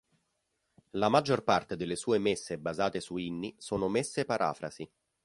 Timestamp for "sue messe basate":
1.95-2.99